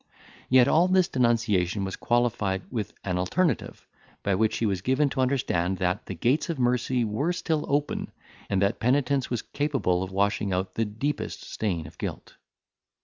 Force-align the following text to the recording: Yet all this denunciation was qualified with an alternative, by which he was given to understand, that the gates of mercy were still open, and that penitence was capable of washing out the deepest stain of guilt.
Yet 0.49 0.67
all 0.67 0.87
this 0.87 1.07
denunciation 1.07 1.83
was 1.85 1.95
qualified 1.95 2.63
with 2.71 2.91
an 3.03 3.19
alternative, 3.19 3.85
by 4.23 4.33
which 4.33 4.57
he 4.57 4.65
was 4.65 4.81
given 4.81 5.09
to 5.09 5.21
understand, 5.21 5.77
that 5.77 6.07
the 6.07 6.15
gates 6.15 6.49
of 6.49 6.57
mercy 6.57 7.03
were 7.05 7.31
still 7.31 7.65
open, 7.67 8.11
and 8.49 8.63
that 8.63 8.79
penitence 8.79 9.29
was 9.29 9.43
capable 9.43 10.01
of 10.01 10.09
washing 10.11 10.51
out 10.53 10.73
the 10.73 10.85
deepest 10.85 11.43
stain 11.43 11.85
of 11.85 11.99
guilt. 11.99 12.33